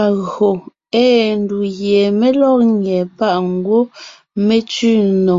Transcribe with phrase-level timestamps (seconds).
[0.00, 0.50] Agÿò
[1.04, 3.82] ée ndù gie mé lɔ́g nyɛ́ páʼ ngwɔ́
[4.46, 4.92] mé tsẅi
[5.26, 5.36] nò.